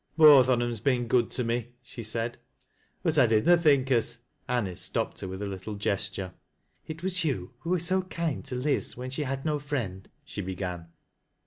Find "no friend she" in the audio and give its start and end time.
9.45-10.41